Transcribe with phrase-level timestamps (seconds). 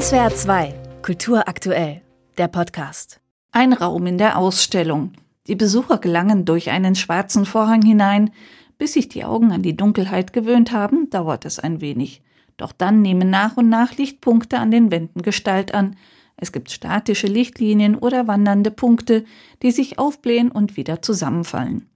[0.00, 2.02] SWR 2, Kultur aktuell,
[2.36, 3.20] der Podcast.
[3.52, 5.12] Ein Raum in der Ausstellung.
[5.46, 8.32] Die Besucher gelangen durch einen schwarzen Vorhang hinein.
[8.76, 12.22] Bis sich die Augen an die Dunkelheit gewöhnt haben, dauert es ein wenig.
[12.56, 15.94] Doch dann nehmen nach und nach Lichtpunkte an den Wänden Gestalt an.
[16.36, 19.24] Es gibt statische Lichtlinien oder wandernde Punkte,
[19.62, 21.88] die sich aufblähen und wieder zusammenfallen.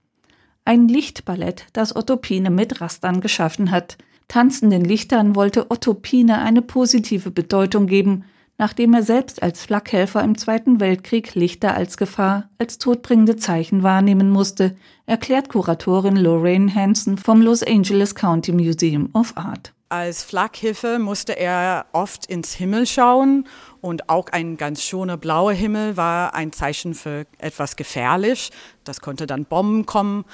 [0.63, 3.97] Ein Lichtballett, das Otto Pine mit Rastern geschaffen hat.
[4.29, 8.25] Tanzenden Lichtern wollte Otto Pine eine positive Bedeutung geben,
[8.59, 14.29] nachdem er selbst als Flakhelfer im Zweiten Weltkrieg Lichter als Gefahr, als todbringende Zeichen wahrnehmen
[14.29, 14.75] musste,
[15.07, 19.73] erklärt Kuratorin Lorraine Hansen vom Los Angeles County Museum of Art.
[19.89, 23.47] Als Flakhilfe musste er oft ins Himmel schauen
[23.81, 28.51] und auch ein ganz schöner blauer Himmel war ein Zeichen für etwas gefährlich.
[28.83, 30.25] Das konnte dann Bomben kommen.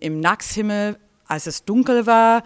[0.00, 2.42] Im Nachthimmel, als es dunkel war,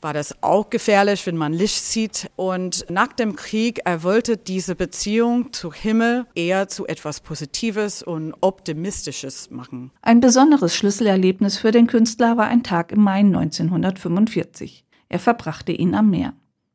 [0.00, 2.30] war das auch gefährlich, wenn man Licht sieht.
[2.36, 8.34] Und nach dem Krieg, er wollte diese Beziehung zu Himmel eher zu etwas Positives und
[8.40, 9.90] Optimistisches machen.
[10.02, 14.84] Ein besonderes Schlüsselerlebnis für den Künstler war ein Tag im Mai 1945.
[15.08, 16.34] Er verbrachte ihn am Meer.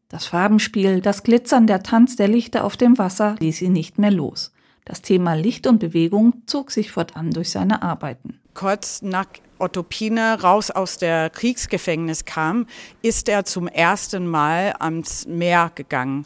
[0.10, 4.12] Das Farbenspiel, das Glitzern, der Tanz der Lichter auf dem Wasser ließ ihn nicht mehr
[4.12, 4.52] los.
[4.86, 8.40] Das Thema Licht und Bewegung zog sich fortan durch seine Arbeiten.
[8.56, 9.28] Kurz nach
[9.60, 12.68] Otto Pine raus aus der Kriegsgefängnis kam,
[13.02, 16.26] ist er zum ersten Mal ans Meer gegangen.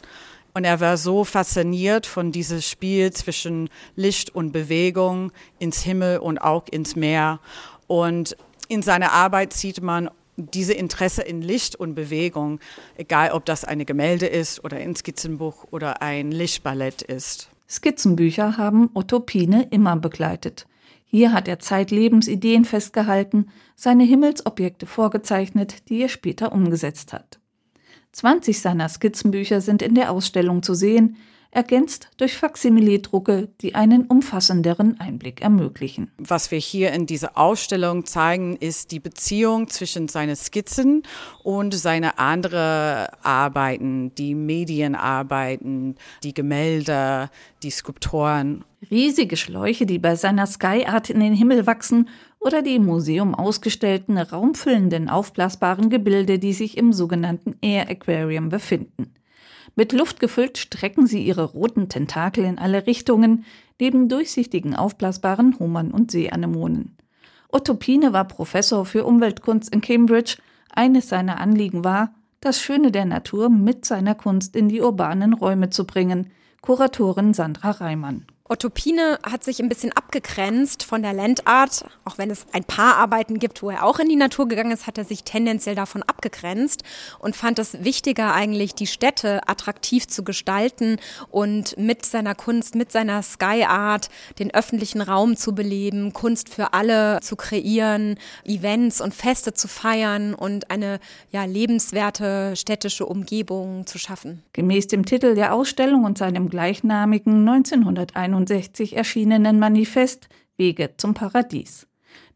[0.54, 6.38] Und er war so fasziniert von diesem Spiel zwischen Licht und Bewegung ins Himmel und
[6.38, 7.40] auch ins Meer.
[7.88, 8.36] Und
[8.68, 12.60] in seiner Arbeit sieht man diese Interesse in Licht und Bewegung,
[12.96, 17.50] egal ob das eine Gemälde ist oder ein Skizzenbuch oder ein Lichtballett ist.
[17.68, 20.66] Skizzenbücher haben Otto Pine immer begleitet.
[21.12, 27.40] Hier hat er zeitlebens Ideen festgehalten, seine Himmelsobjekte vorgezeichnet, die er später umgesetzt hat.
[28.12, 31.16] 20 seiner Skizzenbücher sind in der Ausstellung zu sehen,
[31.50, 36.10] ergänzt durch Faksimile-Drucke, die einen umfassenderen Einblick ermöglichen.
[36.18, 41.02] Was wir hier in dieser Ausstellung zeigen, ist die Beziehung zwischen seinen Skizzen
[41.42, 47.30] und seine anderen Arbeiten, die Medienarbeiten, die Gemälde,
[47.62, 48.64] die Skulpturen.
[48.90, 52.08] Riesige Schläuche, die bei seiner Sky Art in den Himmel wachsen
[52.38, 59.12] oder die im Museum ausgestellten raumfüllenden aufblasbaren Gebilde, die sich im sogenannten Air Aquarium befinden.
[59.80, 63.46] Mit Luft gefüllt strecken sie ihre roten Tentakel in alle Richtungen,
[63.80, 66.98] neben durchsichtigen aufblasbaren Hummern und Seeanemonen.
[67.48, 70.36] Otto Pine war Professor für Umweltkunst in Cambridge.
[70.68, 75.70] Eines seiner Anliegen war, das Schöne der Natur mit seiner Kunst in die urbanen Räume
[75.70, 76.30] zu bringen.
[76.60, 78.26] Kuratorin Sandra Reimann.
[78.50, 81.84] Otto Pine hat sich ein bisschen abgegrenzt von der Landart.
[82.04, 84.88] Auch wenn es ein paar Arbeiten gibt, wo er auch in die Natur gegangen ist,
[84.88, 86.82] hat er sich tendenziell davon abgegrenzt
[87.20, 90.96] und fand es wichtiger eigentlich, die Städte attraktiv zu gestalten
[91.30, 94.08] und mit seiner Kunst, mit seiner Sky Art
[94.40, 100.34] den öffentlichen Raum zu beleben, Kunst für alle zu kreieren, Events und Feste zu feiern
[100.34, 100.98] und eine
[101.30, 104.42] ja, lebenswerte städtische Umgebung zu schaffen.
[104.54, 107.44] Gemäß dem Titel der Ausstellung und seinem gleichnamigen
[108.40, 111.86] 1961 1969 erschienenen Manifest Wege zum Paradies.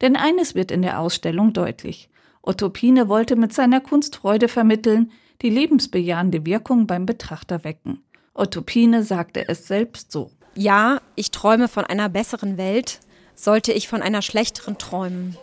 [0.00, 2.08] Denn eines wird in der Ausstellung deutlich.
[2.42, 5.12] Otto Pine wollte mit seiner Kunst Freude vermitteln,
[5.42, 8.02] die lebensbejahende Wirkung beim Betrachter wecken.
[8.34, 10.30] Otto Pine sagte es selbst so.
[10.54, 13.00] Ja, ich träume von einer besseren Welt,
[13.34, 15.36] sollte ich von einer schlechteren träumen.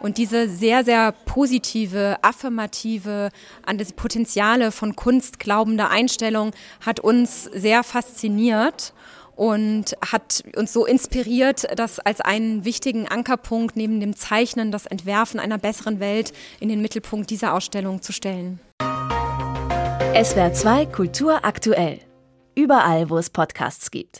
[0.00, 3.30] Und diese sehr, sehr positive, affirmative,
[3.64, 6.50] an das Potenziale von Kunst glaubende Einstellung
[6.80, 8.92] hat uns sehr fasziniert
[9.36, 15.40] und hat uns so inspiriert, das als einen wichtigen Ankerpunkt neben dem Zeichnen, das Entwerfen
[15.40, 18.60] einer besseren Welt in den Mittelpunkt dieser Ausstellung zu stellen.
[20.14, 22.00] SWR 2 Kultur aktuell.
[22.54, 24.10] Überall, wo es Podcasts gibt.